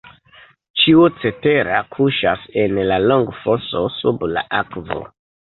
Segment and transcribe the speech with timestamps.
[0.83, 5.01] Ĉio cetera kuŝas en la longfoso sub la akvo.